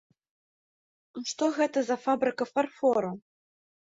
[1.19, 3.11] А што гэта за фабрыка фарфору?